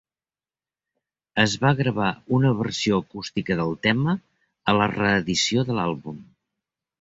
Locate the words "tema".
3.89-4.17